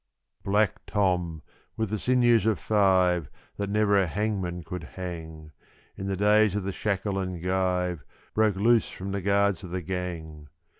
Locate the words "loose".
8.55-8.89